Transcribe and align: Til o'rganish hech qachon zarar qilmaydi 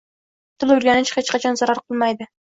Til 0.63 0.73
o'rganish 0.75 1.13
hech 1.19 1.31
qachon 1.35 1.61
zarar 1.63 1.85
qilmaydi 1.85 2.31